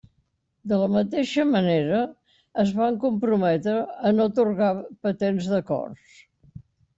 De 0.69 0.77
la 0.83 0.85
mateixa 0.93 1.43
manera, 1.49 1.99
es 2.63 2.71
van 2.79 2.97
comprometre 3.03 3.77
a 4.09 4.13
no 4.17 4.27
atorgar 4.31 4.71
patents 5.09 5.51
de 5.53 5.61
cors. 5.69 6.19